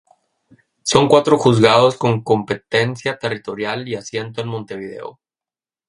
Son 0.81 1.07
cuatro 1.07 1.37
juzgados 1.37 1.95
con 1.95 2.23
competencia 2.23 3.19
territorial 3.19 3.87
y 3.87 3.93
asiento 3.93 4.41
en 4.41 4.47
Montevideo. 4.47 5.19